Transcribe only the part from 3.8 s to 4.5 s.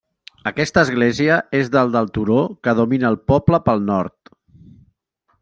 nord.